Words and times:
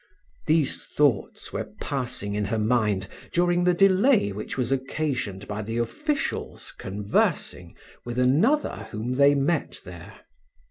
These 0.47 0.87
thoughts 0.87 1.53
were 1.53 1.69
passing 1.79 2.33
in 2.33 2.45
her 2.45 2.57
mind 2.57 3.05
during 3.31 3.63
the 3.63 3.73
delay 3.75 4.31
which 4.31 4.57
was 4.57 4.71
occasioned 4.71 5.47
by 5.47 5.61
the 5.61 5.77
officials 5.77 6.73
conversing 6.79 7.75
with 8.03 8.17
another 8.17 8.87
whom 8.89 9.13
they 9.13 9.35
met 9.35 9.79
there. 9.85 10.21